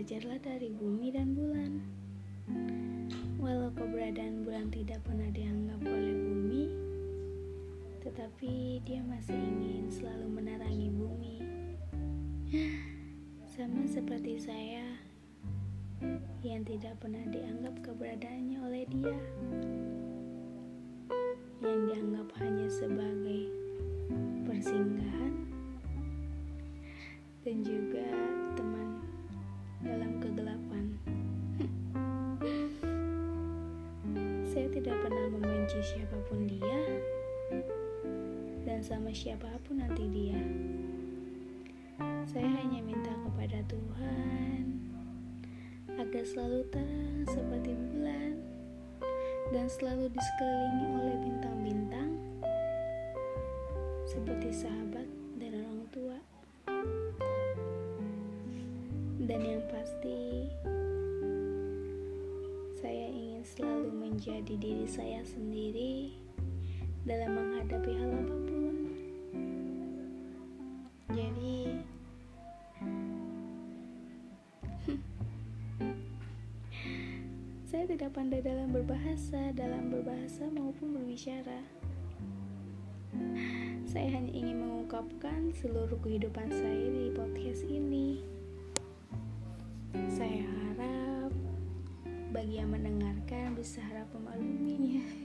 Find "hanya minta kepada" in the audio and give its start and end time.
42.58-43.62